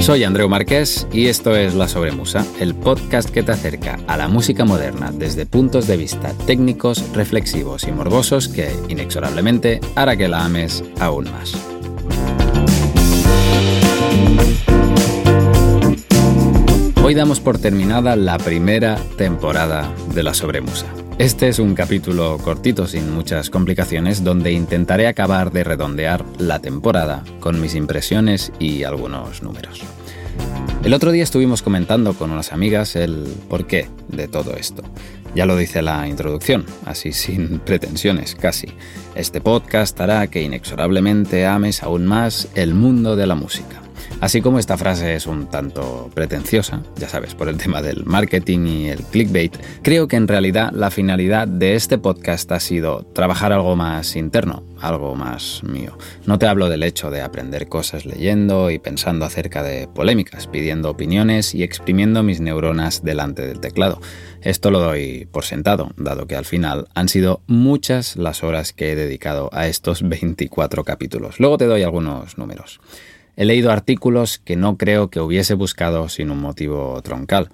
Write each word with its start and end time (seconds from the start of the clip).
Soy 0.00 0.24
Andreu 0.24 0.48
Marqués 0.48 1.08
y 1.12 1.26
esto 1.26 1.56
es 1.56 1.74
La 1.74 1.88
Sobremusa, 1.88 2.46
el 2.60 2.74
podcast 2.74 3.30
que 3.30 3.42
te 3.42 3.50
acerca 3.52 3.98
a 4.06 4.16
la 4.16 4.28
música 4.28 4.64
moderna 4.64 5.10
desde 5.12 5.44
puntos 5.44 5.88
de 5.88 5.96
vista 5.96 6.32
técnicos, 6.46 7.04
reflexivos 7.14 7.82
y 7.84 7.92
morbosos 7.92 8.48
que, 8.48 8.70
inexorablemente, 8.88 9.80
hará 9.96 10.16
que 10.16 10.28
la 10.28 10.44
ames 10.44 10.84
aún 11.00 11.30
más. 11.32 11.54
Hoy 17.02 17.14
damos 17.14 17.40
por 17.40 17.58
terminada 17.58 18.14
la 18.14 18.38
primera 18.38 18.96
temporada 19.16 19.92
de 20.14 20.22
La 20.22 20.32
Sobremusa. 20.32 20.86
Este 21.20 21.48
es 21.48 21.58
un 21.58 21.74
capítulo 21.74 22.38
cortito, 22.38 22.86
sin 22.86 23.12
muchas 23.12 23.50
complicaciones, 23.50 24.24
donde 24.24 24.52
intentaré 24.52 25.06
acabar 25.06 25.52
de 25.52 25.64
redondear 25.64 26.24
la 26.38 26.60
temporada 26.60 27.24
con 27.40 27.60
mis 27.60 27.74
impresiones 27.74 28.50
y 28.58 28.84
algunos 28.84 29.42
números. 29.42 29.82
El 30.82 30.94
otro 30.94 31.12
día 31.12 31.22
estuvimos 31.22 31.60
comentando 31.60 32.14
con 32.14 32.30
unas 32.30 32.54
amigas 32.54 32.96
el 32.96 33.26
porqué 33.50 33.86
de 34.08 34.28
todo 34.28 34.56
esto. 34.56 34.82
Ya 35.34 35.44
lo 35.44 35.58
dice 35.58 35.82
la 35.82 36.08
introducción, 36.08 36.64
así 36.86 37.12
sin 37.12 37.58
pretensiones, 37.66 38.34
casi. 38.34 38.68
Este 39.14 39.42
podcast 39.42 40.00
hará 40.00 40.26
que 40.28 40.40
inexorablemente 40.40 41.44
ames 41.44 41.82
aún 41.82 42.06
más 42.06 42.48
el 42.54 42.72
mundo 42.72 43.14
de 43.14 43.26
la 43.26 43.34
música. 43.34 43.79
Así 44.20 44.42
como 44.42 44.58
esta 44.58 44.76
frase 44.76 45.14
es 45.14 45.26
un 45.26 45.48
tanto 45.48 46.10
pretenciosa, 46.14 46.82
ya 46.96 47.08
sabes, 47.08 47.34
por 47.34 47.48
el 47.48 47.56
tema 47.56 47.80
del 47.82 48.04
marketing 48.04 48.66
y 48.66 48.88
el 48.88 49.02
clickbait, 49.02 49.56
creo 49.82 50.08
que 50.08 50.16
en 50.16 50.28
realidad 50.28 50.70
la 50.72 50.90
finalidad 50.90 51.48
de 51.48 51.74
este 51.74 51.98
podcast 51.98 52.50
ha 52.52 52.60
sido 52.60 53.04
trabajar 53.14 53.52
algo 53.52 53.76
más 53.76 54.16
interno, 54.16 54.64
algo 54.80 55.14
más 55.14 55.62
mío. 55.64 55.96
No 56.26 56.38
te 56.38 56.46
hablo 56.46 56.68
del 56.68 56.82
hecho 56.82 57.10
de 57.10 57.22
aprender 57.22 57.68
cosas 57.68 58.04
leyendo 58.04 58.70
y 58.70 58.78
pensando 58.78 59.24
acerca 59.24 59.62
de 59.62 59.88
polémicas, 59.88 60.46
pidiendo 60.46 60.90
opiniones 60.90 61.54
y 61.54 61.62
exprimiendo 61.62 62.22
mis 62.22 62.40
neuronas 62.40 63.02
delante 63.02 63.46
del 63.46 63.60
teclado. 63.60 64.00
Esto 64.42 64.70
lo 64.70 64.80
doy 64.80 65.28
por 65.30 65.44
sentado, 65.44 65.92
dado 65.96 66.26
que 66.26 66.36
al 66.36 66.44
final 66.44 66.88
han 66.94 67.08
sido 67.08 67.42
muchas 67.46 68.16
las 68.16 68.42
horas 68.42 68.72
que 68.72 68.92
he 68.92 68.96
dedicado 68.96 69.50
a 69.52 69.66
estos 69.66 70.06
24 70.08 70.84
capítulos. 70.84 71.40
Luego 71.40 71.58
te 71.58 71.66
doy 71.66 71.82
algunos 71.82 72.38
números. 72.38 72.80
He 73.40 73.46
leído 73.46 73.72
artículos 73.72 74.38
que 74.38 74.54
no 74.54 74.76
creo 74.76 75.08
que 75.08 75.18
hubiese 75.18 75.54
buscado 75.54 76.10
sin 76.10 76.30
un 76.30 76.42
motivo 76.42 77.00
troncal. 77.00 77.48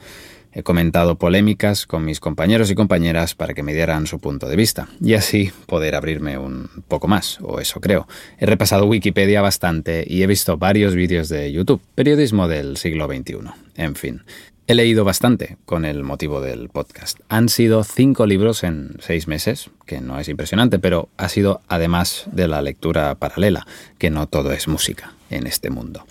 He 0.50 0.64
comentado 0.64 1.16
polémicas 1.16 1.86
con 1.86 2.04
mis 2.04 2.18
compañeros 2.18 2.72
y 2.72 2.74
compañeras 2.74 3.36
para 3.36 3.54
que 3.54 3.62
me 3.62 3.72
dieran 3.72 4.08
su 4.08 4.18
punto 4.18 4.48
de 4.48 4.56
vista 4.56 4.88
y 5.00 5.14
así 5.14 5.52
poder 5.66 5.94
abrirme 5.94 6.38
un 6.38 6.68
poco 6.88 7.06
más, 7.06 7.38
o 7.40 7.60
eso 7.60 7.80
creo. 7.80 8.08
He 8.36 8.46
repasado 8.46 8.86
Wikipedia 8.86 9.42
bastante 9.42 10.04
y 10.04 10.24
he 10.24 10.26
visto 10.26 10.56
varios 10.56 10.96
vídeos 10.96 11.28
de 11.28 11.52
YouTube, 11.52 11.80
periodismo 11.94 12.48
del 12.48 12.78
siglo 12.78 13.06
XXI. 13.06 13.36
En 13.76 13.94
fin, 13.94 14.22
He 14.68 14.74
leído 14.74 15.04
bastante 15.04 15.58
con 15.64 15.84
el 15.84 16.02
motivo 16.02 16.40
del 16.40 16.70
podcast. 16.70 17.20
Han 17.28 17.48
sido 17.48 17.84
cinco 17.84 18.26
libros 18.26 18.64
en 18.64 18.96
seis 18.98 19.28
meses, 19.28 19.70
que 19.86 20.00
no 20.00 20.18
es 20.18 20.28
impresionante, 20.28 20.80
pero 20.80 21.08
ha 21.16 21.28
sido 21.28 21.60
además 21.68 22.24
de 22.32 22.48
la 22.48 22.62
lectura 22.62 23.14
paralela, 23.14 23.64
que 23.98 24.10
no 24.10 24.26
todo 24.26 24.50
es 24.50 24.66
música 24.66 25.14
en 25.30 25.46
este 25.46 25.70
mundo. 25.70 26.04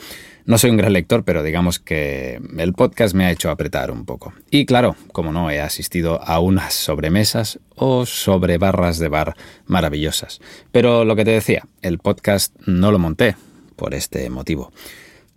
No 0.45 0.57
soy 0.57 0.69
un 0.69 0.77
gran 0.77 0.93
lector, 0.93 1.25
pero 1.25 1.43
digamos 1.43 1.79
que 1.79 2.39
el 2.57 2.71
podcast 2.71 3.13
me 3.13 3.25
ha 3.25 3.31
hecho 3.31 3.49
apretar 3.49 3.91
un 3.91 4.05
poco. 4.05 4.33
Y 4.49 4.65
claro, 4.65 4.95
como 5.11 5.33
no, 5.33 5.51
he 5.51 5.59
asistido 5.59 6.21
a 6.23 6.39
unas 6.39 6.73
sobremesas 6.73 7.59
o 7.75 8.05
sobre 8.05 8.57
barras 8.57 8.99
de 8.99 9.09
bar 9.09 9.35
maravillosas. 9.65 10.39
Pero 10.71 11.03
lo 11.03 11.17
que 11.17 11.25
te 11.25 11.31
decía, 11.31 11.67
el 11.81 11.99
podcast 11.99 12.55
no 12.65 12.93
lo 12.93 12.99
monté 12.99 13.35
por 13.75 13.93
este 13.93 14.29
motivo. 14.29 14.71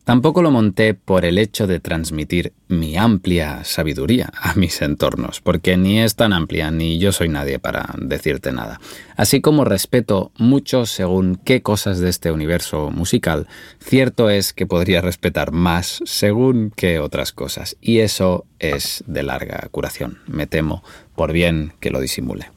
Tampoco 0.09 0.41
lo 0.41 0.51
monté 0.51 0.95
por 0.95 1.27
el 1.27 1.37
hecho 1.37 1.67
de 1.67 1.81
transmitir 1.81 2.55
mi 2.67 2.97
amplia 2.97 3.63
sabiduría 3.65 4.33
a 4.41 4.55
mis 4.55 4.81
entornos, 4.81 5.43
porque 5.43 5.77
ni 5.77 6.01
es 6.01 6.17
tan 6.17 6.33
amplia 6.33 6.71
ni 6.71 6.99
yo 6.99 7.13
soy 7.13 7.29
nadie 7.29 7.59
para 7.59 7.95
decirte 7.99 8.51
nada. 8.51 8.81
Así 9.17 9.43
como 9.43 9.67
respeto 9.67 10.33
mucho 10.39 10.87
según 10.87 11.39
qué 11.45 11.61
cosas 11.61 11.99
de 11.99 12.09
este 12.09 12.33
universo 12.33 12.91
musical, 12.91 13.49
cierto 13.81 14.31
es 14.31 14.55
que 14.55 14.65
podría 14.65 15.03
respetar 15.03 15.53
más 15.53 16.01
según 16.07 16.73
qué 16.75 17.01
otras 17.01 17.33
cosas, 17.33 17.77
y 17.83 17.99
eso 17.99 18.47
es 18.61 19.05
de 19.07 19.23
larga 19.23 19.69
curación, 19.71 20.21
me 20.27 20.47
temo, 20.47 20.83
por 21.17 21.33
bien 21.33 21.75
que 21.81 21.91
lo 21.91 22.01
disimule. 22.01 22.51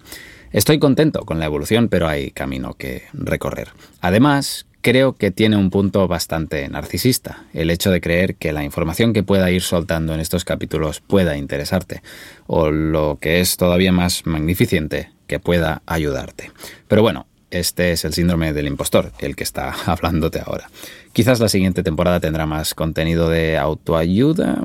Estoy 0.54 0.80
contento 0.80 1.26
con 1.26 1.40
la 1.40 1.48
evolución, 1.48 1.90
pero 1.90 2.08
hay 2.08 2.32
camino 2.32 2.76
que 2.76 3.04
recorrer. 3.12 3.74
Además, 4.00 4.68
creo 4.82 5.14
que 5.14 5.32
tiene 5.32 5.58
un 5.58 5.70
punto 5.70 6.08
bastante 6.08 6.68
narcisista, 6.68 7.46
el 7.54 7.70
hecho 7.70 7.92
de 7.92 8.02
creer 8.02 8.36
que 8.36 8.52
la 8.52 8.64
información 8.64 9.14
que 9.14 9.24
pueda 9.24 9.50
ir 9.52 9.62
soltando 9.62 10.14
en 10.14 10.20
estos 10.20 10.44
capítulos 10.44 11.00
pueda 11.00 11.38
interesarte, 11.38 12.02
o 12.48 12.70
lo 12.70 13.18
que 13.22 13.40
es 13.40 13.58
todavía 13.58 13.92
más 13.92 14.26
magnificente, 14.26 15.12
que 15.28 15.40
pueda 15.40 15.82
ayudarte. 15.86 16.52
Pero 16.88 17.02
bueno, 17.02 17.28
este 17.52 17.92
es 17.92 18.06
el 18.06 18.14
síndrome 18.14 18.54
del 18.54 18.68
impostor, 18.68 19.12
el 19.20 19.36
que 19.36 19.44
está 19.44 19.74
hablándote 19.86 20.42
ahora. 20.46 20.70
Quizás 21.14 21.40
la 21.40 21.50
siguiente 21.50 21.84
temporada 21.84 22.20
tendrá 22.20 22.46
más 22.46 22.74
contenido 22.74 23.30
de 23.30 23.58
autoayuda. 23.58 24.64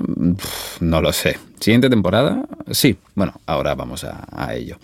no 0.81 1.03
lo 1.03 1.12
sé. 1.12 1.38
¿Siguiente 1.60 1.91
temporada? 1.91 2.44
Sí. 2.71 2.97
Bueno, 3.15 3.41
ahora 3.47 3.75
vamos 3.75 4.05
a, 4.05 4.26
a 4.31 4.55
ello. 4.55 4.78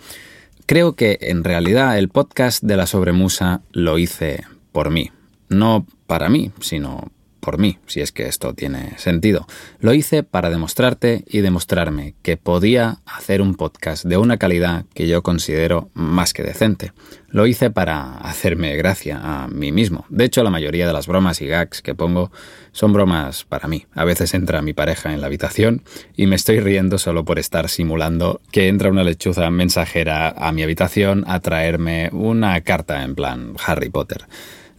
Creo 0.65 0.93
que 0.93 1.17
en 1.21 1.43
realidad 1.43 1.97
el 1.97 2.09
podcast 2.09 2.63
de 2.63 2.77
la 2.77 2.87
sobremusa 2.87 3.61
lo 3.71 3.97
hice 3.97 4.43
por 4.73 4.89
mí, 4.89 5.11
no 5.53 5.85
para 6.07 6.29
mí, 6.29 6.51
sino 6.59 7.11
por 7.43 7.59
mí, 7.59 7.77
si 7.87 7.99
es 7.99 8.13
que 8.13 8.27
esto 8.27 8.53
tiene 8.53 8.97
sentido. 8.97 9.45
Lo 9.79 9.93
hice 9.93 10.23
para 10.23 10.49
demostrarte 10.49 11.25
y 11.27 11.41
demostrarme 11.41 12.15
que 12.21 12.37
podía 12.37 12.99
hacer 13.05 13.41
un 13.41 13.55
podcast 13.55 14.05
de 14.05 14.15
una 14.15 14.37
calidad 14.37 14.85
que 14.93 15.07
yo 15.07 15.23
considero 15.23 15.89
más 15.93 16.31
que 16.31 16.43
decente. 16.43 16.93
Lo 17.27 17.45
hice 17.45 17.69
para 17.69 18.17
hacerme 18.19 18.77
gracia 18.77 19.19
a 19.21 19.49
mí 19.49 19.73
mismo. 19.73 20.05
De 20.07 20.23
hecho, 20.23 20.41
la 20.41 20.51
mayoría 20.51 20.87
de 20.87 20.93
las 20.93 21.05
bromas 21.05 21.41
y 21.41 21.47
gags 21.47 21.81
que 21.81 21.95
pongo 21.95 22.31
son 22.71 22.93
bromas 22.93 23.43
para 23.43 23.67
mí. 23.67 23.87
A 23.93 24.05
veces 24.05 24.33
entra 24.33 24.61
mi 24.61 24.71
pareja 24.71 25.13
en 25.13 25.19
la 25.19 25.27
habitación 25.27 25.83
y 26.15 26.27
me 26.27 26.37
estoy 26.37 26.61
riendo 26.61 26.97
solo 26.97 27.25
por 27.25 27.39
estar 27.39 27.67
simulando 27.67 28.39
que 28.51 28.69
entra 28.69 28.89
una 28.89 29.03
lechuza 29.03 29.49
mensajera 29.49 30.29
a 30.29 30.53
mi 30.53 30.63
habitación 30.63 31.25
a 31.27 31.41
traerme 31.41 32.09
una 32.13 32.61
carta 32.61 33.03
en 33.03 33.15
plan 33.15 33.55
Harry 33.65 33.89
Potter. 33.89 34.27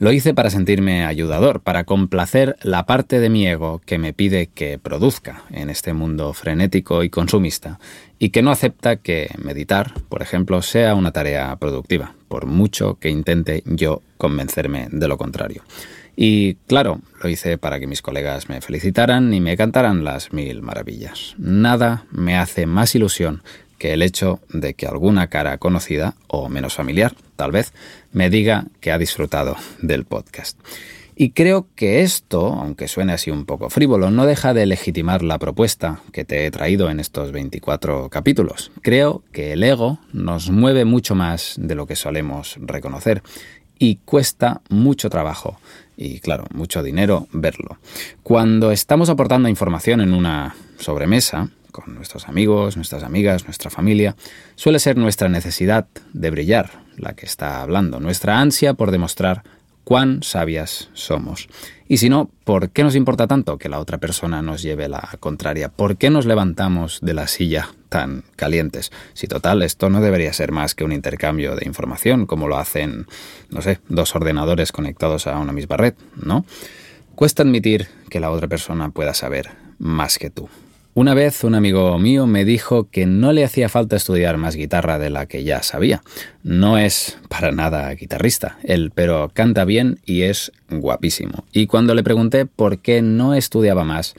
Lo 0.01 0.11
hice 0.13 0.35
para 0.35 0.51
sentirme 0.51 1.05
ayudador, 1.05 1.61
para 1.61 1.85
complacer 1.85 2.57
la 2.63 2.85
parte 2.85 3.21
de 3.21 3.31
mi 3.31 3.47
ego 3.47 3.81
que 3.87 3.99
me 3.99 4.13
pide 4.13 4.49
que 4.49 4.79
produzca 4.79 5.45
en 5.51 5.71
este 5.71 5.93
mundo 5.93 6.33
frenético 6.33 7.05
y 7.05 7.11
consumista, 7.11 7.79
y 8.19 8.31
que 8.31 8.43
no 8.43 8.51
acepta 8.51 8.97
que 8.97 9.31
meditar, 9.39 9.95
por 10.09 10.21
ejemplo, 10.21 10.63
sea 10.63 10.95
una 10.95 11.13
tarea 11.13 11.55
productiva, 11.57 12.15
por 12.29 12.47
mucho 12.47 12.99
que 12.99 13.09
intente 13.09 13.63
yo 13.67 14.03
convencerme 14.19 14.89
de 14.91 15.07
lo 15.07 15.17
contrario. 15.17 15.63
Y 16.17 16.55
claro, 16.67 17.01
lo 17.23 17.29
hice 17.29 17.59
para 17.59 17.81
que 17.81 17.87
mis 17.87 18.03
colegas 18.03 18.49
me 18.49 18.61
felicitaran 18.61 19.33
y 19.35 19.41
me 19.41 19.57
cantaran 19.57 20.05
las 20.05 20.33
mil 20.33 20.63
maravillas. 20.63 21.35
Nada 21.39 22.05
me 22.11 22.37
hace 22.37 22.67
más 22.67 22.95
ilusión 22.95 23.43
que 23.79 23.93
el 23.93 24.03
hecho 24.03 24.41
de 24.49 24.75
que 24.75 24.87
alguna 24.87 25.29
cara 25.29 25.59
conocida, 25.59 26.15
o 26.27 26.49
menos 26.49 26.75
familiar, 26.75 27.15
tal 27.37 27.53
vez, 27.53 27.73
me 28.13 28.31
diga 28.31 28.67
que 28.81 28.93
ha 28.93 28.99
disfrutado 28.99 29.57
del 29.81 30.05
podcast. 30.05 30.59
Y 31.17 31.31
creo 31.31 31.69
que 31.77 32.03
esto, 32.03 32.47
aunque 32.55 32.89
suene 32.89 33.13
así 33.13 33.31
un 33.31 33.45
poco 33.45 33.71
frívolo, 33.71 34.11
no 34.11 34.27
deja 34.27 34.53
de 34.53 34.67
legitimar 34.67 35.23
la 35.23 35.39
propuesta 35.39 36.01
que 36.13 36.25
te 36.25 36.45
he 36.45 36.51
traído 36.51 36.91
en 36.91 36.99
estos 36.99 37.31
24 37.31 38.09
capítulos. 38.11 38.73
Creo 38.83 39.23
que 39.31 39.53
el 39.53 39.63
ego 39.63 40.01
nos 40.13 40.51
mueve 40.51 40.85
mucho 40.85 41.15
más 41.15 41.55
de 41.57 41.77
lo 41.77 41.87
que 41.87 41.95
solemos 41.95 42.57
reconocer 42.61 43.23
y 43.79 43.97
cuesta 44.05 44.63
mucho 44.71 45.09
trabajo 45.09 45.61
y, 45.97 46.19
claro, 46.19 46.47
mucho 46.53 46.83
dinero 46.83 47.29
verlo. 47.33 47.79
Cuando 48.25 48.73
estamos 48.73 49.09
aportando 49.09 49.49
información 49.49 50.01
en 50.01 50.15
una 50.15 50.57
sobremesa, 50.79 51.49
con 51.75 51.93
nuestros 51.97 52.29
amigos, 52.29 52.77
nuestras 52.77 53.03
amigas, 53.03 53.47
nuestra 53.47 53.69
familia, 53.69 54.15
suele 54.55 54.79
ser 54.79 54.97
nuestra 54.97 55.29
necesidad 55.29 55.89
de 56.13 56.31
brillar 56.31 56.71
la 56.97 57.15
que 57.15 57.27
está 57.27 57.63
hablando, 57.63 57.99
nuestra 57.99 58.39
ansia 58.39 58.75
por 58.75 58.93
demostrar 58.93 59.43
cuán 59.83 60.23
sabias 60.23 60.89
somos. 60.93 61.49
Y 61.89 61.97
si 61.97 62.09
no, 62.09 62.31
¿por 62.45 62.71
qué 62.71 62.85
nos 62.85 62.95
importa 62.95 63.27
tanto 63.27 63.59
que 63.59 63.69
la 63.69 63.81
otra 63.81 63.99
persona 63.99 64.41
nos 64.41 64.63
lleve 64.63 64.89
la 64.89 65.17
contraria? 65.19 65.69
¿Por 65.69 65.97
qué 65.97 66.11
nos 66.11 66.27
levantamos 66.27 67.01
de 67.03 67.13
la 67.13 67.27
silla 67.27 67.69
tan 67.89 68.23
calientes? 68.37 68.93
Si 69.13 69.27
total, 69.27 69.63
esto 69.63 69.91
no 69.91 70.01
debería 70.01 70.33
ser 70.33 70.53
más 70.53 70.77
que 70.77 70.85
un 70.85 70.93
intercambio 70.93 71.57
de 71.57 71.67
información, 71.67 72.27
como 72.27 72.47
lo 72.47 72.57
hacen, 72.57 73.07
no 73.51 73.63
sé, 73.63 73.81
dos 73.89 74.15
ordenadores 74.15 74.71
conectados 74.71 75.27
a 75.27 75.37
una 75.39 75.53
misma 75.53 75.77
red, 75.77 75.95
¿no? 76.15 76.47
Cuesta 77.17 77.43
admitir 77.43 77.89
que 78.11 78.21
la 78.21 78.31
otra 78.31 78.47
persona 78.47 78.91
pueda 78.91 79.13
saber 79.13 79.51
más 79.79 80.19
que 80.19 80.31
tú. 80.31 80.49
Una 80.97 81.13
vez 81.13 81.43
un 81.43 81.57
amigo 81.57 81.99
mío 81.99 82.29
me 82.29 82.45
dijo 82.45 82.89
que 82.89 83.05
no 83.05 83.33
le 83.33 83.45
hacía 83.45 83.69
falta 83.69 83.97
estudiar 83.97 84.37
más 84.37 84.55
guitarra 84.55 84.97
de 84.97 85.11
la 85.11 85.27
que 85.27 85.43
ya 85.43 85.61
sabía. 85.65 86.05
No 86.45 86.79
es 86.79 87.19
para 87.29 87.51
nada 87.51 87.93
guitarrista, 87.95 88.59
él, 88.63 88.93
pero 88.95 89.29
canta 89.35 89.65
bien 89.65 89.99
y 90.07 90.23
es 90.23 90.53
guapísimo. 90.71 91.47
Y 91.53 91.67
cuando 91.67 91.97
le 91.97 92.05
pregunté 92.05 92.47
por 92.47 92.79
qué 92.79 93.03
no 93.03 93.35
estudiaba 93.35 93.83
más, 93.83 94.15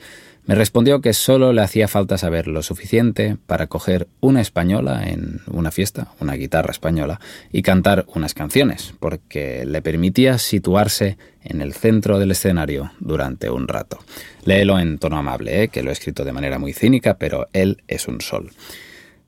me 0.46 0.54
respondió 0.54 1.00
que 1.00 1.12
solo 1.12 1.52
le 1.52 1.60
hacía 1.60 1.88
falta 1.88 2.18
saber 2.18 2.46
lo 2.46 2.62
suficiente 2.62 3.36
para 3.46 3.66
coger 3.66 4.06
una 4.20 4.40
española 4.40 5.02
en 5.08 5.40
una 5.48 5.72
fiesta, 5.72 6.08
una 6.20 6.34
guitarra 6.34 6.70
española, 6.70 7.20
y 7.50 7.62
cantar 7.62 8.04
unas 8.14 8.32
canciones, 8.32 8.94
porque 9.00 9.64
le 9.66 9.82
permitía 9.82 10.38
situarse 10.38 11.18
en 11.42 11.62
el 11.62 11.74
centro 11.74 12.20
del 12.20 12.30
escenario 12.30 12.92
durante 13.00 13.50
un 13.50 13.66
rato. 13.66 13.98
Léelo 14.44 14.78
en 14.78 14.98
tono 14.98 15.18
amable, 15.18 15.64
¿eh? 15.64 15.68
que 15.68 15.82
lo 15.82 15.90
he 15.90 15.92
escrito 15.92 16.24
de 16.24 16.32
manera 16.32 16.60
muy 16.60 16.72
cínica, 16.72 17.18
pero 17.18 17.48
él 17.52 17.82
es 17.88 18.06
un 18.06 18.20
sol. 18.20 18.52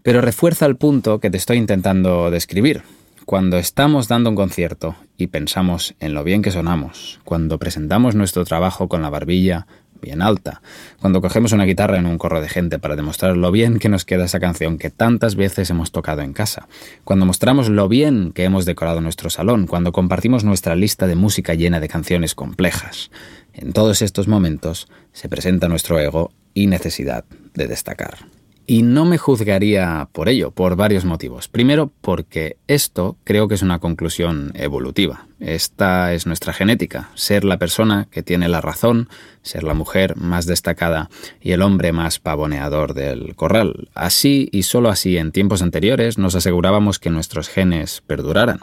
Pero 0.02 0.20
refuerza 0.20 0.66
el 0.66 0.76
punto 0.76 1.18
que 1.18 1.30
te 1.30 1.36
estoy 1.36 1.56
intentando 1.58 2.30
describir. 2.30 2.82
Cuando 3.24 3.58
estamos 3.58 4.08
dando 4.08 4.30
un 4.30 4.36
concierto 4.36 4.94
y 5.18 5.26
pensamos 5.26 5.94
en 6.00 6.14
lo 6.14 6.24
bien 6.24 6.40
que 6.40 6.50
sonamos, 6.50 7.20
cuando 7.24 7.58
presentamos 7.58 8.14
nuestro 8.14 8.44
trabajo 8.46 8.88
con 8.88 9.02
la 9.02 9.10
barbilla 9.10 9.66
bien 10.00 10.22
alta, 10.22 10.62
cuando 11.00 11.20
cogemos 11.20 11.52
una 11.52 11.64
guitarra 11.64 11.98
en 11.98 12.06
un 12.06 12.18
corro 12.18 12.40
de 12.40 12.48
gente 12.48 12.78
para 12.78 12.96
demostrar 12.96 13.36
lo 13.36 13.50
bien 13.50 13.78
que 13.78 13.88
nos 13.88 14.04
queda 14.04 14.24
esa 14.24 14.40
canción 14.40 14.78
que 14.78 14.90
tantas 14.90 15.36
veces 15.36 15.70
hemos 15.70 15.92
tocado 15.92 16.22
en 16.22 16.32
casa, 16.32 16.68
cuando 17.04 17.26
mostramos 17.26 17.68
lo 17.68 17.88
bien 17.88 18.32
que 18.32 18.44
hemos 18.44 18.64
decorado 18.64 19.00
nuestro 19.00 19.30
salón, 19.30 19.66
cuando 19.66 19.92
compartimos 19.92 20.44
nuestra 20.44 20.74
lista 20.74 21.06
de 21.06 21.14
música 21.16 21.54
llena 21.54 21.80
de 21.80 21.88
canciones 21.88 22.34
complejas. 22.34 23.10
En 23.52 23.72
todos 23.72 24.02
estos 24.02 24.28
momentos 24.28 24.88
se 25.12 25.28
presenta 25.28 25.68
nuestro 25.68 25.98
ego 25.98 26.30
y 26.54 26.66
necesidad 26.66 27.24
de 27.54 27.66
destacar. 27.66 28.37
Y 28.70 28.82
no 28.82 29.06
me 29.06 29.16
juzgaría 29.16 30.10
por 30.12 30.28
ello, 30.28 30.50
por 30.50 30.76
varios 30.76 31.06
motivos. 31.06 31.48
Primero, 31.48 31.90
porque 32.02 32.58
esto 32.66 33.16
creo 33.24 33.48
que 33.48 33.54
es 33.54 33.62
una 33.62 33.78
conclusión 33.78 34.52
evolutiva. 34.54 35.26
Esta 35.40 36.12
es 36.12 36.26
nuestra 36.26 36.52
genética, 36.52 37.08
ser 37.14 37.44
la 37.44 37.56
persona 37.56 38.08
que 38.10 38.22
tiene 38.22 38.46
la 38.46 38.60
razón, 38.60 39.08
ser 39.40 39.62
la 39.64 39.72
mujer 39.72 40.16
más 40.16 40.44
destacada 40.44 41.08
y 41.40 41.52
el 41.52 41.62
hombre 41.62 41.92
más 41.92 42.18
pavoneador 42.18 42.92
del 42.92 43.34
corral. 43.36 43.88
Así 43.94 44.50
y 44.52 44.64
solo 44.64 44.90
así 44.90 45.16
en 45.16 45.32
tiempos 45.32 45.62
anteriores 45.62 46.18
nos 46.18 46.34
asegurábamos 46.34 46.98
que 46.98 47.08
nuestros 47.08 47.48
genes 47.48 48.02
perduraran 48.06 48.60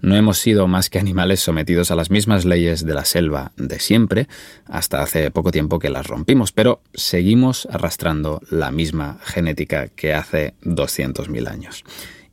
no 0.00 0.16
hemos 0.16 0.38
sido 0.38 0.66
más 0.68 0.90
que 0.90 0.98
animales 0.98 1.40
sometidos 1.40 1.90
a 1.90 1.96
las 1.96 2.10
mismas 2.10 2.44
leyes 2.44 2.84
de 2.84 2.94
la 2.94 3.04
selva 3.04 3.52
de 3.56 3.78
siempre, 3.80 4.28
hasta 4.66 5.02
hace 5.02 5.30
poco 5.30 5.50
tiempo 5.50 5.78
que 5.78 5.90
las 5.90 6.06
rompimos, 6.06 6.52
pero 6.52 6.80
seguimos 6.94 7.66
arrastrando 7.70 8.40
la 8.50 8.70
misma 8.70 9.18
genética 9.22 9.88
que 9.88 10.14
hace 10.14 10.54
200.000 10.62 11.48
años. 11.48 11.84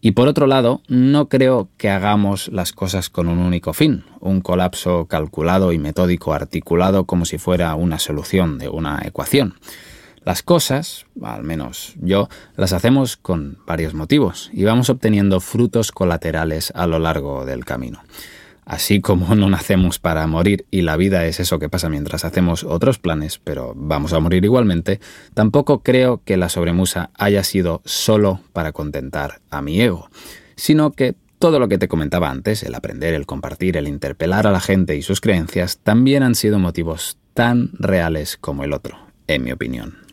Y 0.01 0.11
por 0.11 0.27
otro 0.27 0.45
lado, 0.45 0.81
no 0.87 1.29
creo 1.29 1.67
que 1.77 1.89
hagamos 1.89 2.49
las 2.49 2.73
cosas 2.73 3.09
con 3.09 3.27
un 3.27 3.39
único 3.39 3.73
fin, 3.73 4.03
un 4.19 4.41
colapso 4.41 5.07
calculado 5.07 5.71
y 5.71 5.79
metódico 5.79 6.33
articulado 6.33 7.05
como 7.05 7.25
si 7.25 7.39
fuera 7.39 7.73
una 7.73 7.97
solución 7.97 8.59
de 8.59 8.69
una 8.69 9.01
ecuación. 9.03 9.55
Las 10.25 10.41
cosas, 10.41 11.05
al 11.21 11.43
menos 11.43 11.93
yo, 12.01 12.29
las 12.57 12.73
hacemos 12.73 13.15
con 13.15 13.59
varios 13.67 13.93
motivos 13.93 14.49
y 14.53 14.63
vamos 14.63 14.89
obteniendo 14.89 15.39
frutos 15.39 15.91
colaterales 15.91 16.73
a 16.75 16.87
lo 16.87 16.97
largo 16.97 17.45
del 17.45 17.63
camino. 17.63 18.01
Así 18.65 19.01
como 19.01 19.35
no 19.35 19.47
nacemos 19.51 19.99
para 19.99 20.25
morir 20.25 20.65
y 20.71 20.81
la 20.81 20.97
vida 20.97 21.27
es 21.27 21.39
eso 21.39 21.59
que 21.59 21.69
pasa 21.69 21.89
mientras 21.89 22.25
hacemos 22.25 22.63
otros 22.63 22.97
planes, 22.97 23.39
pero 23.43 23.73
vamos 23.75 24.13
a 24.13 24.19
morir 24.19 24.43
igualmente, 24.43 24.99
tampoco 25.35 25.83
creo 25.83 26.23
que 26.25 26.37
la 26.37 26.49
sobremusa 26.49 27.11
haya 27.13 27.43
sido 27.43 27.83
solo 27.85 28.39
para 28.51 28.71
contentar 28.71 29.41
a 29.51 29.61
mi 29.61 29.79
ego, 29.79 30.09
sino 30.55 30.89
que 30.93 31.13
todo 31.37 31.59
lo 31.59 31.67
que 31.67 31.77
te 31.77 31.87
comentaba 31.87 32.31
antes, 32.31 32.63
el 32.63 32.73
aprender, 32.73 33.13
el 33.13 33.27
compartir, 33.27 33.77
el 33.77 33.87
interpelar 33.87 34.47
a 34.47 34.51
la 34.51 34.59
gente 34.59 34.95
y 34.95 35.03
sus 35.03 35.21
creencias, 35.21 35.77
también 35.83 36.23
han 36.23 36.33
sido 36.33 36.57
motivos 36.57 37.19
tan 37.35 37.69
reales 37.73 38.37
como 38.37 38.63
el 38.63 38.73
otro, 38.73 38.97
en 39.27 39.43
mi 39.43 39.51
opinión. 39.51 40.04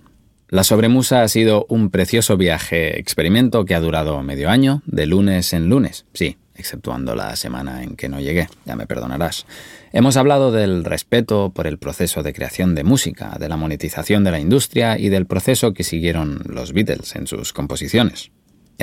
La 0.52 0.64
Sobremusa 0.64 1.22
ha 1.22 1.28
sido 1.28 1.64
un 1.70 1.88
precioso 1.88 2.36
viaje 2.36 2.98
experimento 2.98 3.64
que 3.64 3.74
ha 3.74 3.80
durado 3.80 4.22
medio 4.22 4.50
año, 4.50 4.82
de 4.84 5.06
lunes 5.06 5.54
en 5.54 5.70
lunes. 5.70 6.04
Sí, 6.12 6.36
exceptuando 6.54 7.14
la 7.16 7.36
semana 7.36 7.82
en 7.82 7.96
que 7.96 8.10
no 8.10 8.20
llegué, 8.20 8.48
ya 8.66 8.76
me 8.76 8.86
perdonarás. 8.86 9.46
Hemos 9.94 10.18
hablado 10.18 10.52
del 10.52 10.84
respeto 10.84 11.52
por 11.54 11.66
el 11.66 11.78
proceso 11.78 12.22
de 12.22 12.34
creación 12.34 12.74
de 12.74 12.84
música, 12.84 13.38
de 13.40 13.48
la 13.48 13.56
monetización 13.56 14.24
de 14.24 14.30
la 14.30 14.40
industria 14.40 14.98
y 14.98 15.08
del 15.08 15.24
proceso 15.24 15.72
que 15.72 15.84
siguieron 15.84 16.42
los 16.44 16.74
Beatles 16.74 17.16
en 17.16 17.26
sus 17.26 17.54
composiciones. 17.54 18.30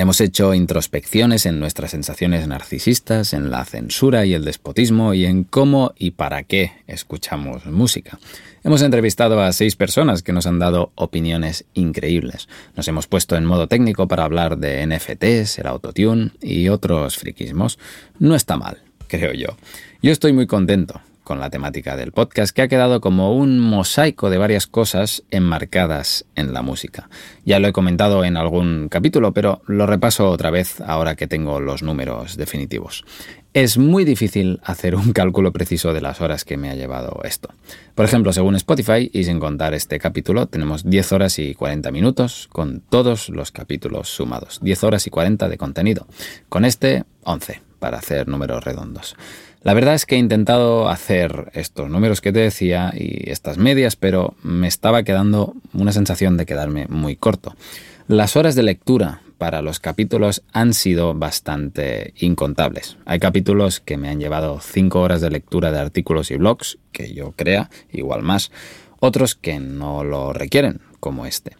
Hemos 0.00 0.22
hecho 0.22 0.54
introspecciones 0.54 1.44
en 1.44 1.60
nuestras 1.60 1.90
sensaciones 1.90 2.48
narcisistas, 2.48 3.34
en 3.34 3.50
la 3.50 3.66
censura 3.66 4.24
y 4.24 4.32
el 4.32 4.46
despotismo 4.46 5.12
y 5.12 5.26
en 5.26 5.44
cómo 5.44 5.92
y 5.94 6.12
para 6.12 6.42
qué 6.42 6.72
escuchamos 6.86 7.66
música. 7.66 8.18
Hemos 8.64 8.80
entrevistado 8.80 9.42
a 9.42 9.52
seis 9.52 9.76
personas 9.76 10.22
que 10.22 10.32
nos 10.32 10.46
han 10.46 10.58
dado 10.58 10.90
opiniones 10.94 11.66
increíbles. 11.74 12.48
Nos 12.76 12.88
hemos 12.88 13.08
puesto 13.08 13.36
en 13.36 13.44
modo 13.44 13.66
técnico 13.66 14.08
para 14.08 14.24
hablar 14.24 14.56
de 14.56 14.86
NFTs, 14.86 15.58
el 15.58 15.66
autotune 15.66 16.30
y 16.40 16.70
otros 16.70 17.18
friquismos. 17.18 17.78
No 18.18 18.34
está 18.34 18.56
mal, 18.56 18.78
creo 19.06 19.34
yo. 19.34 19.48
Yo 20.00 20.12
estoy 20.12 20.32
muy 20.32 20.46
contento 20.46 21.02
con 21.30 21.38
la 21.38 21.48
temática 21.48 21.96
del 21.96 22.10
podcast, 22.10 22.52
que 22.52 22.62
ha 22.62 22.66
quedado 22.66 23.00
como 23.00 23.36
un 23.36 23.60
mosaico 23.60 24.30
de 24.30 24.36
varias 24.36 24.66
cosas 24.66 25.22
enmarcadas 25.30 26.24
en 26.34 26.52
la 26.52 26.60
música. 26.60 27.08
Ya 27.44 27.60
lo 27.60 27.68
he 27.68 27.72
comentado 27.72 28.24
en 28.24 28.36
algún 28.36 28.88
capítulo, 28.88 29.32
pero 29.32 29.62
lo 29.68 29.86
repaso 29.86 30.28
otra 30.28 30.50
vez 30.50 30.80
ahora 30.80 31.14
que 31.14 31.28
tengo 31.28 31.60
los 31.60 31.84
números 31.84 32.36
definitivos. 32.36 33.04
Es 33.54 33.78
muy 33.78 34.04
difícil 34.04 34.58
hacer 34.64 34.96
un 34.96 35.12
cálculo 35.12 35.52
preciso 35.52 35.92
de 35.92 36.00
las 36.00 36.20
horas 36.20 36.44
que 36.44 36.56
me 36.56 36.68
ha 36.68 36.74
llevado 36.74 37.20
esto. 37.22 37.50
Por 37.94 38.06
ejemplo, 38.06 38.32
según 38.32 38.56
Spotify, 38.56 39.08
y 39.12 39.22
sin 39.22 39.38
contar 39.38 39.72
este 39.72 40.00
capítulo, 40.00 40.46
tenemos 40.46 40.82
10 40.90 41.12
horas 41.12 41.38
y 41.38 41.54
40 41.54 41.92
minutos 41.92 42.48
con 42.50 42.80
todos 42.80 43.28
los 43.28 43.52
capítulos 43.52 44.08
sumados. 44.08 44.58
10 44.62 44.82
horas 44.82 45.06
y 45.06 45.10
40 45.10 45.48
de 45.48 45.58
contenido. 45.58 46.08
Con 46.48 46.64
este, 46.64 47.04
11, 47.22 47.62
para 47.78 47.98
hacer 47.98 48.26
números 48.26 48.64
redondos. 48.64 49.14
La 49.62 49.74
verdad 49.74 49.94
es 49.94 50.06
que 50.06 50.14
he 50.14 50.18
intentado 50.18 50.88
hacer 50.88 51.50
estos 51.52 51.90
números 51.90 52.22
que 52.22 52.32
te 52.32 52.38
decía 52.38 52.92
y 52.96 53.30
estas 53.30 53.58
medias, 53.58 53.94
pero 53.94 54.34
me 54.42 54.66
estaba 54.66 55.02
quedando 55.02 55.54
una 55.74 55.92
sensación 55.92 56.38
de 56.38 56.46
quedarme 56.46 56.86
muy 56.88 57.14
corto. 57.14 57.54
Las 58.08 58.36
horas 58.36 58.54
de 58.54 58.62
lectura 58.62 59.20
para 59.36 59.60
los 59.60 59.78
capítulos 59.78 60.42
han 60.52 60.72
sido 60.72 61.12
bastante 61.14 62.14
incontables. 62.16 62.96
Hay 63.04 63.18
capítulos 63.18 63.80
que 63.80 63.98
me 63.98 64.08
han 64.08 64.18
llevado 64.18 64.60
5 64.60 64.98
horas 64.98 65.20
de 65.20 65.30
lectura 65.30 65.70
de 65.72 65.78
artículos 65.78 66.30
y 66.30 66.36
blogs, 66.36 66.78
que 66.90 67.12
yo 67.12 67.32
crea, 67.32 67.68
igual 67.92 68.22
más, 68.22 68.50
otros 68.98 69.34
que 69.34 69.60
no 69.60 70.04
lo 70.04 70.32
requieren, 70.32 70.80
como 71.00 71.26
este. 71.26 71.56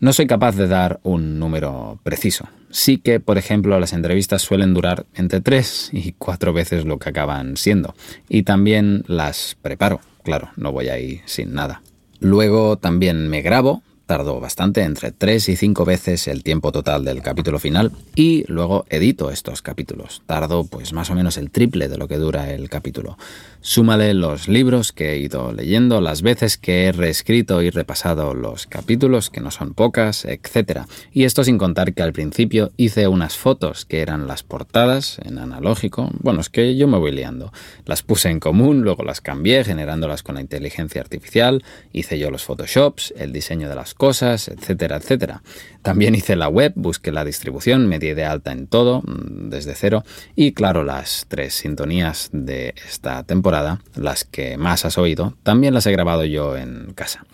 No 0.00 0.12
soy 0.12 0.26
capaz 0.26 0.56
de 0.56 0.66
dar 0.66 1.00
un 1.04 1.38
número 1.38 2.00
preciso. 2.02 2.48
Sí 2.74 2.98
que, 2.98 3.20
por 3.20 3.38
ejemplo, 3.38 3.78
las 3.78 3.92
entrevistas 3.92 4.42
suelen 4.42 4.74
durar 4.74 5.06
entre 5.14 5.40
tres 5.40 5.90
y 5.92 6.10
cuatro 6.18 6.52
veces 6.52 6.84
lo 6.84 6.98
que 6.98 7.10
acaban 7.10 7.56
siendo. 7.56 7.94
Y 8.28 8.42
también 8.42 9.04
las 9.06 9.56
preparo. 9.62 10.00
Claro, 10.24 10.50
no 10.56 10.72
voy 10.72 10.88
ahí 10.88 11.20
sin 11.24 11.54
nada. 11.54 11.82
Luego 12.18 12.76
también 12.76 13.28
me 13.28 13.42
grabo 13.42 13.84
Tardo 14.06 14.38
bastante, 14.38 14.82
entre 14.82 15.12
3 15.12 15.48
y 15.48 15.56
5 15.56 15.84
veces 15.86 16.28
el 16.28 16.42
tiempo 16.42 16.72
total 16.72 17.06
del 17.06 17.22
capítulo 17.22 17.58
final 17.58 17.90
y 18.14 18.44
luego 18.48 18.84
edito 18.90 19.30
estos 19.30 19.62
capítulos. 19.62 20.22
Tardo 20.26 20.64
pues 20.64 20.92
más 20.92 21.08
o 21.08 21.14
menos 21.14 21.38
el 21.38 21.50
triple 21.50 21.88
de 21.88 21.96
lo 21.96 22.06
que 22.06 22.18
dura 22.18 22.50
el 22.52 22.68
capítulo. 22.68 23.16
Súmale 23.62 24.12
los 24.12 24.46
libros 24.46 24.92
que 24.92 25.12
he 25.12 25.18
ido 25.20 25.54
leyendo, 25.54 26.02
las 26.02 26.20
veces 26.20 26.58
que 26.58 26.84
he 26.84 26.92
reescrito 26.92 27.62
y 27.62 27.70
repasado 27.70 28.34
los 28.34 28.66
capítulos, 28.66 29.30
que 29.30 29.40
no 29.40 29.50
son 29.50 29.72
pocas, 29.72 30.26
etc. 30.26 30.80
Y 31.10 31.24
esto 31.24 31.42
sin 31.42 31.56
contar 31.56 31.94
que 31.94 32.02
al 32.02 32.12
principio 32.12 32.72
hice 32.76 33.08
unas 33.08 33.38
fotos 33.38 33.86
que 33.86 34.02
eran 34.02 34.26
las 34.26 34.42
portadas 34.42 35.18
en 35.24 35.38
analógico. 35.38 36.10
Bueno, 36.20 36.42
es 36.42 36.50
que 36.50 36.76
yo 36.76 36.88
me 36.88 36.98
voy 36.98 37.12
liando. 37.12 37.54
Las 37.86 38.02
puse 38.02 38.28
en 38.28 38.38
común, 38.38 38.82
luego 38.82 39.02
las 39.02 39.22
cambié 39.22 39.64
generándolas 39.64 40.22
con 40.22 40.34
la 40.34 40.42
inteligencia 40.42 41.00
artificial, 41.00 41.64
hice 41.90 42.18
yo 42.18 42.30
los 42.30 42.44
photoshops, 42.44 43.14
el 43.16 43.32
diseño 43.32 43.70
de 43.70 43.76
las 43.76 43.93
cosas, 43.96 44.48
etcétera, 44.48 44.96
etcétera. 44.96 45.42
También 45.82 46.14
hice 46.14 46.36
la 46.36 46.48
web, 46.48 46.72
busqué 46.76 47.12
la 47.12 47.24
distribución, 47.24 47.86
me 47.86 47.98
di 47.98 48.14
de 48.14 48.24
alta 48.24 48.52
en 48.52 48.66
todo, 48.66 49.02
mm, 49.02 49.50
desde 49.50 49.74
cero, 49.74 50.04
y 50.34 50.52
claro, 50.52 50.84
las 50.84 51.26
tres 51.28 51.54
sintonías 51.54 52.30
de 52.32 52.74
esta 52.86 53.22
temporada, 53.22 53.80
las 53.94 54.24
que 54.24 54.56
más 54.56 54.84
has 54.84 54.98
oído, 54.98 55.36
también 55.42 55.74
las 55.74 55.86
he 55.86 55.92
grabado 55.92 56.24
yo 56.24 56.56
en 56.56 56.92
casa. 56.94 57.24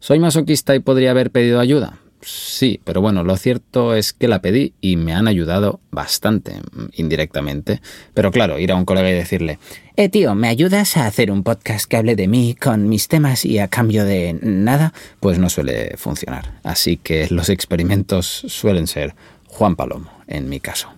¿Soy 0.00 0.18
masoquista 0.18 0.74
y 0.74 0.80
podría 0.80 1.10
haber 1.10 1.30
pedido 1.30 1.60
ayuda? 1.60 1.98
Sí, 2.20 2.80
pero 2.84 3.00
bueno, 3.00 3.22
lo 3.22 3.36
cierto 3.36 3.94
es 3.94 4.12
que 4.12 4.26
la 4.26 4.42
pedí 4.42 4.72
y 4.80 4.96
me 4.96 5.14
han 5.14 5.28
ayudado 5.28 5.80
bastante, 5.90 6.56
indirectamente. 6.94 7.80
Pero 8.12 8.32
claro, 8.32 8.58
ir 8.58 8.72
a 8.72 8.76
un 8.76 8.84
colega 8.84 9.08
y 9.08 9.14
decirle, 9.14 9.58
eh, 9.96 10.08
tío, 10.08 10.34
¿me 10.34 10.48
ayudas 10.48 10.96
a 10.96 11.06
hacer 11.06 11.30
un 11.30 11.44
podcast 11.44 11.88
que 11.88 11.96
hable 11.96 12.16
de 12.16 12.26
mí 12.26 12.56
con 12.60 12.88
mis 12.88 13.08
temas 13.08 13.44
y 13.44 13.58
a 13.58 13.68
cambio 13.68 14.04
de 14.04 14.36
nada? 14.42 14.92
Pues 15.20 15.38
no 15.38 15.48
suele 15.48 15.96
funcionar. 15.96 16.58
Así 16.64 16.96
que 16.96 17.28
los 17.30 17.48
experimentos 17.48 18.26
suelen 18.26 18.88
ser 18.88 19.14
Juan 19.46 19.76
Palomo, 19.76 20.10
en 20.26 20.48
mi 20.48 20.60
caso. 20.60 20.88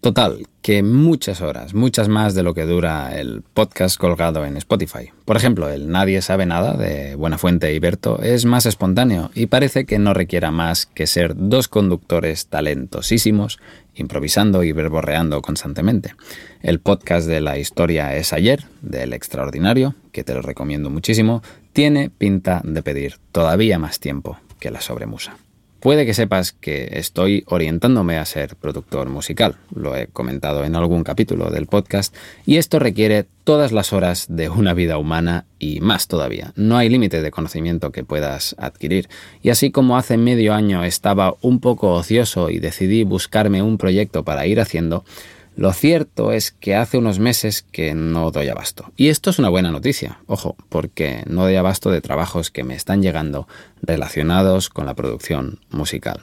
Total, 0.00 0.46
que 0.62 0.84
muchas 0.84 1.40
horas, 1.40 1.74
muchas 1.74 2.08
más 2.08 2.34
de 2.34 2.44
lo 2.44 2.54
que 2.54 2.64
dura 2.64 3.18
el 3.18 3.42
podcast 3.42 3.98
colgado 3.98 4.46
en 4.46 4.56
Spotify. 4.56 5.10
Por 5.24 5.36
ejemplo, 5.36 5.68
el 5.68 5.90
Nadie 5.90 6.22
sabe 6.22 6.46
nada 6.46 6.74
de 6.74 7.16
Buenafuente 7.16 7.74
y 7.74 7.78
Berto 7.80 8.22
es 8.22 8.44
más 8.44 8.64
espontáneo 8.64 9.30
y 9.34 9.46
parece 9.46 9.84
que 9.84 9.98
no 9.98 10.14
requiera 10.14 10.52
más 10.52 10.86
que 10.86 11.08
ser 11.08 11.34
dos 11.36 11.66
conductores 11.66 12.46
talentosísimos 12.46 13.58
improvisando 13.94 14.62
y 14.62 14.70
verborreando 14.72 15.42
constantemente. 15.42 16.14
El 16.62 16.78
podcast 16.78 17.26
de 17.26 17.40
la 17.40 17.58
historia 17.58 18.16
es 18.16 18.32
ayer, 18.32 18.64
del 18.80 19.12
extraordinario, 19.12 19.96
que 20.12 20.22
te 20.22 20.32
lo 20.32 20.42
recomiendo 20.42 20.90
muchísimo, 20.90 21.42
tiene 21.72 22.08
pinta 22.08 22.62
de 22.64 22.82
pedir 22.82 23.16
todavía 23.32 23.78
más 23.80 23.98
tiempo 23.98 24.38
que 24.60 24.70
la 24.70 24.80
sobremusa. 24.80 25.36
Puede 25.82 26.06
que 26.06 26.14
sepas 26.14 26.52
que 26.52 26.90
estoy 26.92 27.42
orientándome 27.48 28.16
a 28.16 28.24
ser 28.24 28.54
productor 28.54 29.08
musical, 29.08 29.56
lo 29.74 29.96
he 29.96 30.06
comentado 30.06 30.62
en 30.62 30.76
algún 30.76 31.02
capítulo 31.02 31.50
del 31.50 31.66
podcast, 31.66 32.14
y 32.46 32.58
esto 32.58 32.78
requiere 32.78 33.26
todas 33.42 33.72
las 33.72 33.92
horas 33.92 34.26
de 34.28 34.48
una 34.48 34.74
vida 34.74 34.96
humana 34.96 35.44
y 35.58 35.80
más 35.80 36.06
todavía. 36.06 36.52
No 36.54 36.76
hay 36.76 36.88
límite 36.88 37.20
de 37.20 37.32
conocimiento 37.32 37.90
que 37.90 38.04
puedas 38.04 38.54
adquirir. 38.60 39.08
Y 39.42 39.50
así 39.50 39.72
como 39.72 39.96
hace 39.96 40.16
medio 40.18 40.54
año 40.54 40.84
estaba 40.84 41.34
un 41.40 41.58
poco 41.58 41.94
ocioso 41.94 42.48
y 42.48 42.60
decidí 42.60 43.02
buscarme 43.02 43.60
un 43.60 43.76
proyecto 43.76 44.22
para 44.22 44.46
ir 44.46 44.60
haciendo, 44.60 45.04
lo 45.54 45.72
cierto 45.72 46.32
es 46.32 46.50
que 46.50 46.74
hace 46.74 46.96
unos 46.96 47.18
meses 47.18 47.62
que 47.62 47.94
no 47.94 48.30
doy 48.30 48.48
abasto. 48.48 48.92
Y 48.96 49.08
esto 49.08 49.30
es 49.30 49.38
una 49.38 49.50
buena 49.50 49.70
noticia, 49.70 50.20
ojo, 50.26 50.56
porque 50.68 51.22
no 51.26 51.42
doy 51.42 51.56
abasto 51.56 51.90
de 51.90 52.00
trabajos 52.00 52.50
que 52.50 52.64
me 52.64 52.74
están 52.74 53.02
llegando 53.02 53.46
relacionados 53.82 54.70
con 54.70 54.86
la 54.86 54.94
producción 54.94 55.60
musical. 55.70 56.22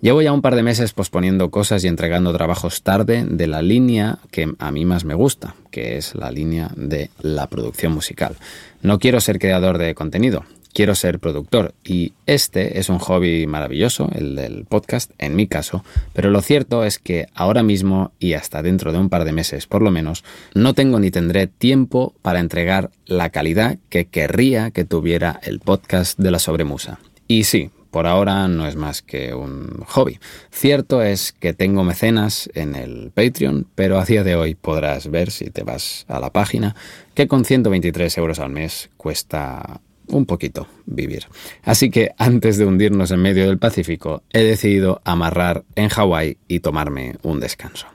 Llevo 0.00 0.22
ya 0.22 0.32
un 0.32 0.40
par 0.40 0.54
de 0.54 0.62
meses 0.62 0.94
posponiendo 0.94 1.50
cosas 1.50 1.84
y 1.84 1.88
entregando 1.88 2.32
trabajos 2.32 2.82
tarde 2.82 3.26
de 3.28 3.46
la 3.46 3.60
línea 3.60 4.18
que 4.30 4.50
a 4.58 4.70
mí 4.70 4.86
más 4.86 5.04
me 5.04 5.14
gusta, 5.14 5.56
que 5.70 5.98
es 5.98 6.14
la 6.14 6.30
línea 6.30 6.70
de 6.74 7.10
la 7.20 7.48
producción 7.48 7.92
musical. 7.92 8.36
No 8.80 8.98
quiero 8.98 9.20
ser 9.20 9.38
creador 9.38 9.76
de 9.76 9.94
contenido, 9.94 10.44
quiero 10.72 10.94
ser 10.94 11.18
productor 11.18 11.74
y 11.84 12.12
este 12.26 12.78
es 12.78 12.88
un 12.88 12.98
hobby 12.98 13.46
maravilloso, 13.46 14.08
el 14.14 14.36
del 14.36 14.64
podcast, 14.64 15.10
en 15.18 15.36
mi 15.36 15.46
caso, 15.46 15.84
pero 16.12 16.30
lo 16.30 16.42
cierto 16.42 16.84
es 16.84 16.98
que 16.98 17.26
ahora 17.34 17.62
mismo 17.62 18.12
y 18.18 18.34
hasta 18.34 18.62
dentro 18.62 18.92
de 18.92 18.98
un 18.98 19.08
par 19.08 19.24
de 19.24 19.32
meses 19.32 19.66
por 19.66 19.82
lo 19.82 19.90
menos, 19.90 20.24
no 20.54 20.74
tengo 20.74 21.00
ni 21.00 21.10
tendré 21.10 21.46
tiempo 21.46 22.14
para 22.22 22.40
entregar 22.40 22.90
la 23.06 23.30
calidad 23.30 23.78
que 23.88 24.06
querría 24.06 24.70
que 24.70 24.84
tuviera 24.84 25.40
el 25.42 25.60
podcast 25.60 26.18
de 26.18 26.30
la 26.30 26.38
sobremusa. 26.38 26.98
Y 27.26 27.44
sí, 27.44 27.70
por 27.90 28.06
ahora 28.06 28.48
no 28.48 28.66
es 28.66 28.76
más 28.76 29.02
que 29.02 29.34
un 29.34 29.82
hobby. 29.86 30.18
Cierto 30.50 31.02
es 31.02 31.32
que 31.32 31.52
tengo 31.52 31.84
mecenas 31.84 32.48
en 32.54 32.76
el 32.76 33.10
Patreon, 33.12 33.66
pero 33.74 33.98
a 33.98 34.04
día 34.04 34.24
de 34.24 34.36
hoy 34.36 34.54
podrás 34.54 35.10
ver, 35.10 35.30
si 35.30 35.50
te 35.50 35.62
vas 35.62 36.04
a 36.08 36.20
la 36.20 36.30
página, 36.30 36.76
que 37.14 37.26
con 37.26 37.44
123 37.44 38.16
euros 38.18 38.38
al 38.38 38.50
mes 38.50 38.90
cuesta 38.96 39.80
un 40.10 40.26
poquito 40.26 40.66
vivir. 40.86 41.26
Así 41.62 41.90
que 41.90 42.10
antes 42.18 42.58
de 42.58 42.66
hundirnos 42.66 43.10
en 43.10 43.20
medio 43.20 43.46
del 43.46 43.58
Pacífico, 43.58 44.22
he 44.30 44.42
decidido 44.42 45.00
amarrar 45.04 45.64
en 45.76 45.88
Hawái 45.88 46.38
y 46.48 46.60
tomarme 46.60 47.16
un 47.22 47.40
descanso. 47.40 47.86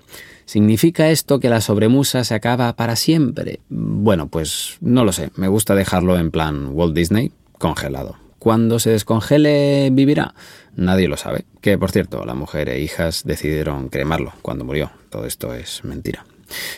¿Significa 0.45 1.09
esto 1.09 1.39
que 1.39 1.49
la 1.49 1.59
sobremusa 1.59 2.23
se 2.23 2.35
acaba 2.35 2.75
para 2.75 2.95
siempre? 2.95 3.59
Bueno, 3.69 4.27
pues 4.27 4.77
no 4.79 5.03
lo 5.03 5.11
sé. 5.11 5.31
Me 5.35 5.47
gusta 5.47 5.73
dejarlo 5.75 6.17
en 6.17 6.29
plan 6.31 6.69
Walt 6.71 6.95
Disney, 6.95 7.31
congelado. 7.57 8.17
Cuando 8.37 8.77
se 8.77 8.91
descongele, 8.91 9.89
vivirá. 9.91 10.35
Nadie 10.75 11.07
lo 11.07 11.17
sabe. 11.17 11.45
Que, 11.61 11.79
por 11.79 11.91
cierto, 11.91 12.25
la 12.25 12.35
mujer 12.35 12.69
e 12.69 12.79
hijas 12.79 13.23
decidieron 13.25 13.89
cremarlo 13.89 14.33
cuando 14.43 14.65
murió. 14.65 14.91
Todo 15.09 15.25
esto 15.25 15.51
es 15.55 15.83
mentira. 15.83 16.25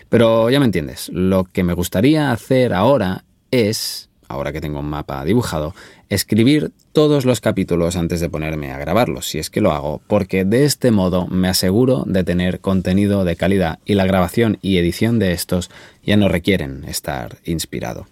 Pero 0.07 0.49
ya 0.49 0.59
me 0.61 0.65
entiendes. 0.65 1.09
Lo 1.09 1.43
que 1.43 1.63
me 1.65 1.73
gustaría 1.73 2.31
hacer 2.31 2.73
ahora 2.73 3.25
es 3.51 4.06
ahora 4.27 4.51
que 4.51 4.61
tengo 4.61 4.79
un 4.79 4.89
mapa 4.89 5.23
dibujado, 5.25 5.73
escribir 6.09 6.71
todos 6.93 7.25
los 7.25 7.41
capítulos 7.41 7.95
antes 7.95 8.19
de 8.19 8.29
ponerme 8.29 8.71
a 8.71 8.79
grabarlos, 8.79 9.27
si 9.27 9.39
es 9.39 9.49
que 9.49 9.61
lo 9.61 9.71
hago, 9.71 10.01
porque 10.07 10.45
de 10.45 10.65
este 10.65 10.91
modo 10.91 11.27
me 11.27 11.49
aseguro 11.49 12.03
de 12.07 12.23
tener 12.23 12.59
contenido 12.59 13.25
de 13.25 13.35
calidad 13.35 13.79
y 13.85 13.95
la 13.95 14.05
grabación 14.05 14.57
y 14.61 14.77
edición 14.77 15.19
de 15.19 15.33
estos 15.33 15.69
ya 16.03 16.17
no 16.17 16.27
requieren 16.27 16.85
estar 16.85 17.37
inspirado. 17.43 18.07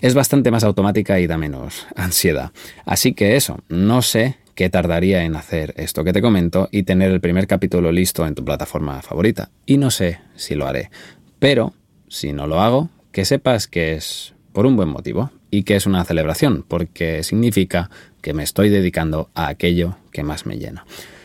Es 0.00 0.14
bastante 0.14 0.50
más 0.50 0.64
automática 0.64 1.20
y 1.20 1.26
da 1.26 1.36
menos 1.36 1.86
ansiedad. 1.96 2.52
Así 2.86 3.12
que 3.12 3.36
eso, 3.36 3.58
no 3.68 4.02
sé 4.02 4.38
qué 4.54 4.70
tardaría 4.70 5.24
en 5.24 5.36
hacer 5.36 5.74
esto 5.76 6.04
que 6.04 6.12
te 6.12 6.22
comento 6.22 6.68
y 6.70 6.82
tener 6.82 7.10
el 7.10 7.20
primer 7.20 7.46
capítulo 7.46 7.92
listo 7.92 8.26
en 8.26 8.34
tu 8.34 8.44
plataforma 8.44 9.00
favorita. 9.02 9.50
Y 9.66 9.76
no 9.78 9.90
sé 9.90 10.20
si 10.36 10.54
lo 10.54 10.66
haré. 10.66 10.90
Pero, 11.38 11.74
si 12.08 12.32
no 12.32 12.46
lo 12.46 12.60
hago, 12.60 12.90
que 13.12 13.24
sepas 13.24 13.66
que 13.66 13.94
es 13.94 14.34
por 14.52 14.66
un 14.66 14.76
buen 14.76 14.88
motivo 14.88 15.30
y 15.50 15.64
que 15.64 15.76
es 15.76 15.86
una 15.86 16.04
celebración, 16.04 16.64
porque 16.66 17.22
significa 17.22 17.90
que 18.22 18.34
me 18.34 18.42
estoy 18.42 18.68
dedicando 18.68 19.30
a 19.34 19.48
aquello 19.48 19.96
que 20.12 20.22
más 20.22 20.46
me 20.46 20.58
llena. 20.58 20.84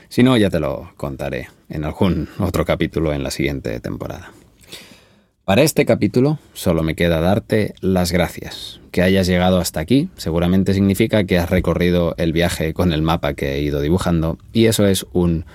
Si 0.09 0.23
no, 0.23 0.37
ya 0.37 0.49
te 0.49 0.59
lo 0.59 0.91
contaré 0.97 1.49
en 1.69 1.83
algún 1.83 2.29
otro 2.39 2.65
capítulo 2.65 3.13
en 3.13 3.23
la 3.23 3.31
siguiente 3.31 3.79
temporada. 3.79 4.31
Para 5.43 5.61
este 5.61 5.85
capítulo 5.85 6.39
solo 6.53 6.81
me 6.81 6.95
queda 6.95 7.21
darte 7.21 7.75
las 7.79 8.11
gracias. 8.11 8.79
Que 8.91 9.03
hayas 9.03 9.27
llegado 9.27 9.59
hasta 9.59 9.79
aquí 9.79 10.09
seguramente 10.15 10.73
significa 10.73 11.25
que 11.25 11.37
has 11.37 11.49
recorrido 11.49 12.15
el 12.17 12.33
viaje 12.33 12.73
con 12.73 12.93
el 12.93 13.03
mapa 13.03 13.33
que 13.33 13.53
he 13.53 13.61
ido 13.61 13.81
dibujando 13.81 14.39
y 14.53 14.65
eso 14.65 14.87
es 14.87 15.05
un 15.13 15.45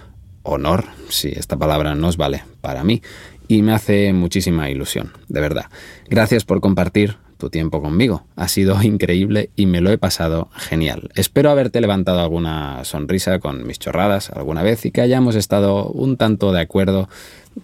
honor, 0.42 0.84
si 1.08 1.30
esta 1.30 1.56
palabra 1.56 1.94
nos 1.94 2.16
vale, 2.16 2.44
para 2.60 2.84
mí 2.84 3.02
y 3.50 3.62
me 3.62 3.72
hace 3.72 4.12
muchísima 4.12 4.70
ilusión, 4.70 5.12
de 5.28 5.40
verdad. 5.40 5.66
Gracias 6.08 6.44
por 6.44 6.60
compartir 6.60 7.16
tu 7.40 7.50
tiempo 7.50 7.82
conmigo. 7.82 8.22
Ha 8.36 8.46
sido 8.46 8.80
increíble 8.84 9.50
y 9.56 9.66
me 9.66 9.80
lo 9.80 9.90
he 9.90 9.98
pasado 9.98 10.48
genial. 10.54 11.10
Espero 11.16 11.50
haberte 11.50 11.80
levantado 11.80 12.20
alguna 12.20 12.84
sonrisa 12.84 13.40
con 13.40 13.66
mis 13.66 13.80
chorradas 13.80 14.30
alguna 14.30 14.62
vez 14.62 14.86
y 14.86 14.92
que 14.92 15.00
hayamos 15.00 15.34
estado 15.34 15.86
un 15.86 16.16
tanto 16.16 16.52
de 16.52 16.60
acuerdo 16.60 17.08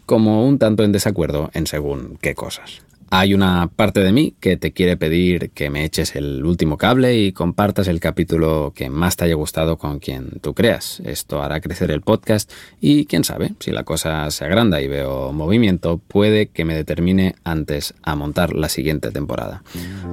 como 0.05 0.45
un 0.45 0.59
tanto 0.59 0.83
en 0.83 0.91
desacuerdo 0.91 1.51
en 1.55 1.69
según 1.69 2.19
qué 2.21 2.35
cosas. 2.35 2.86
Hay 3.11 3.35
una 3.35 3.71
parte 3.75 4.01
de 4.01 4.13
mí 4.13 4.35
que 4.41 4.57
te 4.57 4.73
quiere 4.73 4.97
pedir 4.97 5.51
que 5.51 5.71
me 5.71 5.85
eches 5.85 6.17
el 6.17 6.45
último 6.45 6.77
cable 6.77 7.17
y 7.17 7.33
compartas 7.33 7.87
el 7.87 8.01
capítulo 8.01 8.73
que 8.75 8.91
más 8.91 9.17
te 9.17 9.25
haya 9.25 9.35
gustado 9.35 9.79
con 9.79 10.01
quien 10.01 10.41
tú 10.41 10.55
creas. 10.55 11.01
Esto 11.05 11.41
hará 11.43 11.61
crecer 11.61 11.93
el 11.93 12.01
podcast 12.01 12.51
y 12.81 13.07
quién 13.07 13.23
sabe, 13.23 13.55
si 13.61 13.71
la 13.71 13.85
cosa 13.85 14.31
se 14.31 14.45
agranda 14.45 14.81
y 14.81 14.89
veo 14.89 15.33
movimiento, 15.33 15.99
puede 15.99 16.49
que 16.49 16.65
me 16.65 16.75
determine 16.75 17.37
antes 17.45 17.95
a 18.03 18.17
montar 18.17 18.55
la 18.55 18.69
siguiente 18.69 19.13
temporada. 19.13 19.63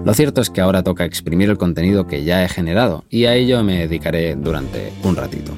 Lo 0.05 0.13
cierto 0.13 0.41
es 0.41 0.51
que 0.51 0.61
ahora 0.61 0.83
toca 0.83 1.05
exprimir 1.05 1.49
el 1.49 1.57
contenido 1.57 2.05
que 2.05 2.23
ya 2.23 2.43
he 2.43 2.49
generado 2.49 3.05
y 3.09 3.25
a 3.25 3.35
ello 3.35 3.63
me 3.63 3.79
dedicaré 3.79 4.35
durante 4.35 4.93
un 5.03 5.15
ratito. 5.15 5.53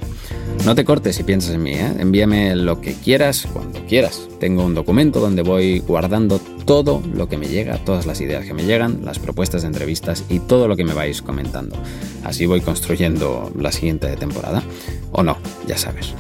No 0.64 0.74
te 0.74 0.86
cortes 0.86 1.16
si 1.16 1.24
piensas 1.24 1.54
en 1.54 1.64
mí, 1.64 1.74
¿eh? 1.74 1.94
envíame 2.00 2.56
lo 2.56 2.82
que 2.82 2.94
quieras 2.94 3.48
cuando 3.52 3.80
quieras. 3.86 4.28
Tengo 4.40 4.66
un 4.66 4.74
documento 4.74 5.20
donde 5.20 5.42
voy 5.44 5.80
guardando 5.80 6.40
todo 6.66 7.04
lo 7.14 7.30
que 7.30 7.38
me 7.38 7.48
llega, 7.48 7.78
todas 7.78 8.06
las 8.06 8.20
ideas 8.22 8.46
que 8.46 8.54
me 8.54 8.64
llegan, 8.64 9.06
las 9.06 9.20
propuestas 9.20 9.62
de 9.62 9.68
entrevistas 9.68 10.24
y 10.30 10.40
todo 10.40 10.68
lo 10.68 10.76
que 10.76 10.84
me 10.84 10.94
vais 10.94 11.22
comentando. 11.22 11.76
Así 12.24 12.46
voy 12.48 12.62
construyendo 12.62 13.52
la 13.58 13.72
siguiente 13.72 14.08
temporada. 14.16 14.64
O 15.12 15.24
no, 15.24 15.38
ya 15.68 15.78
sabes. 15.78 16.14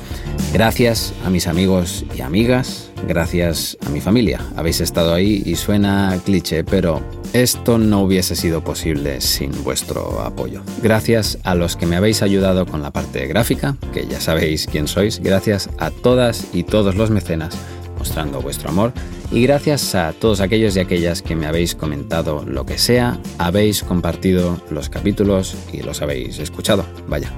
Gracias 0.53 1.13
a 1.25 1.29
mis 1.29 1.47
amigos 1.47 2.05
y 2.15 2.21
amigas, 2.21 2.91
gracias 3.07 3.77
a 3.85 3.89
mi 3.89 3.99
familia. 3.99 4.41
Habéis 4.55 4.81
estado 4.81 5.13
ahí 5.13 5.41
y 5.45 5.55
suena 5.55 6.19
cliché, 6.23 6.63
pero 6.63 7.01
esto 7.33 7.77
no 7.77 8.01
hubiese 8.01 8.35
sido 8.35 8.63
posible 8.63 9.21
sin 9.21 9.51
vuestro 9.63 10.21
apoyo. 10.21 10.61
Gracias 10.81 11.37
a 11.43 11.55
los 11.55 11.75
que 11.75 11.85
me 11.85 11.95
habéis 11.95 12.21
ayudado 12.21 12.65
con 12.65 12.81
la 12.81 12.91
parte 12.91 13.27
gráfica, 13.27 13.75
que 13.93 14.07
ya 14.07 14.19
sabéis 14.19 14.67
quién 14.71 14.87
sois. 14.87 15.19
Gracias 15.19 15.69
a 15.77 15.91
todas 15.91 16.47
y 16.53 16.63
todos 16.63 16.95
los 16.95 17.09
mecenas 17.09 17.57
mostrando 17.97 18.41
vuestro 18.41 18.69
amor 18.69 18.93
y 19.31 19.43
gracias 19.43 19.95
a 19.95 20.13
todos 20.13 20.39
aquellos 20.39 20.75
y 20.75 20.79
aquellas 20.79 21.21
que 21.21 21.35
me 21.35 21.47
habéis 21.47 21.75
comentado 21.75 22.43
lo 22.45 22.65
que 22.65 22.77
sea, 22.77 23.19
habéis 23.37 23.83
compartido 23.83 24.61
los 24.69 24.89
capítulos 24.89 25.55
y 25.73 25.81
los 25.81 26.01
habéis 26.01 26.39
escuchado. 26.39 26.85
Vaya. 27.07 27.31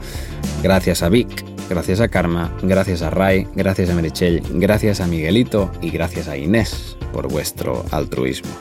Gracias 0.61 1.03
a 1.03 1.09
Vic, 1.09 1.45
gracias 1.69 2.01
a 2.01 2.09
Karma, 2.09 2.51
gracias 2.61 3.01
a 3.01 3.09
Ray, 3.09 3.47
gracias 3.55 3.89
a 3.89 3.93
Merichel, 3.93 4.41
gracias 4.51 4.99
a 4.99 5.07
Miguelito 5.07 5.71
y 5.81 5.89
gracias 5.89 6.27
a 6.27 6.37
Inés 6.37 6.97
por 7.13 7.29
vuestro 7.29 7.85
altruismo. 7.91 8.51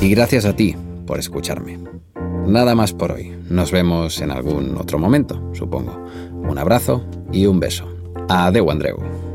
Y 0.00 0.10
gracias 0.10 0.44
a 0.44 0.54
ti 0.54 0.76
por 1.06 1.18
escucharme. 1.18 1.78
Nada 2.46 2.74
más 2.74 2.92
por 2.92 3.12
hoy. 3.12 3.32
Nos 3.48 3.72
vemos 3.72 4.20
en 4.20 4.30
algún 4.30 4.76
otro 4.76 4.98
momento, 4.98 5.50
supongo. 5.54 6.04
Un 6.32 6.58
abrazo 6.58 7.04
y 7.32 7.46
un 7.46 7.60
beso. 7.60 7.88
Adeu, 8.28 8.70
Andreu. 8.70 9.25